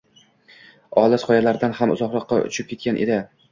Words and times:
Olis 1.01 1.27
Qoyalardan 1.27 1.77
ham 1.81 1.95
uzoqroqqa 1.99 2.43
uchib 2.49 2.73
ketgan 2.75 3.01
edi. 3.07 3.23